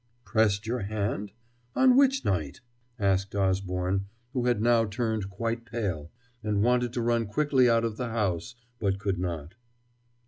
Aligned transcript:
"Pressed 0.25 0.65
your 0.65 0.79
hand! 0.79 1.31
on 1.75 1.95
which 1.95 2.25
night?" 2.25 2.61
asked 2.97 3.35
Osborne, 3.35 4.07
who 4.33 4.47
had 4.47 4.59
now 4.59 4.83
turned 4.83 5.29
quite 5.29 5.63
pale, 5.63 6.09
and 6.43 6.63
wanted 6.63 6.91
to 6.93 7.01
run 7.03 7.27
quickly 7.27 7.69
out 7.69 7.85
of 7.85 7.97
the 7.97 8.09
house 8.09 8.55
but 8.79 8.97
could 8.97 9.19
not. 9.19 9.53